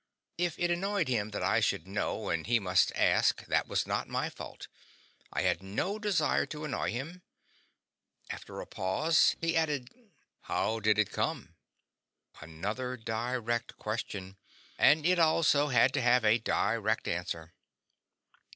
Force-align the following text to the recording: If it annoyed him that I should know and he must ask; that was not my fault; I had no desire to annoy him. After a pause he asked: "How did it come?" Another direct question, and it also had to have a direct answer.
If 0.39 0.57
it 0.57 0.71
annoyed 0.71 1.07
him 1.09 1.29
that 1.29 1.43
I 1.43 1.59
should 1.59 1.85
know 1.87 2.29
and 2.29 2.47
he 2.47 2.57
must 2.57 2.91
ask; 2.95 3.45
that 3.45 3.67
was 3.67 3.85
not 3.85 4.07
my 4.09 4.31
fault; 4.31 4.67
I 5.31 5.43
had 5.43 5.61
no 5.61 5.99
desire 5.99 6.47
to 6.47 6.65
annoy 6.65 6.89
him. 6.89 7.21
After 8.31 8.61
a 8.61 8.65
pause 8.65 9.35
he 9.39 9.55
asked: 9.55 9.89
"How 10.41 10.79
did 10.79 10.97
it 10.97 11.11
come?" 11.11 11.53
Another 12.39 12.97
direct 12.97 13.77
question, 13.77 14.37
and 14.79 15.05
it 15.05 15.19
also 15.19 15.67
had 15.67 15.93
to 15.93 16.01
have 16.01 16.25
a 16.25 16.39
direct 16.39 17.07
answer. 17.07 17.53